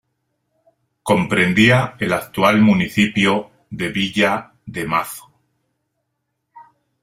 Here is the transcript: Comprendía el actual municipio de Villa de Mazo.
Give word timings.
Comprendía 1.03 1.95
el 1.99 2.13
actual 2.13 2.59
municipio 2.59 3.51
de 3.69 3.89
Villa 3.89 4.53
de 4.65 4.87
Mazo. 4.87 5.31